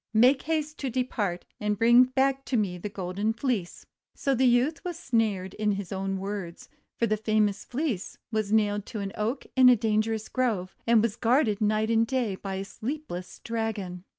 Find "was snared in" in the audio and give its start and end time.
4.83-5.73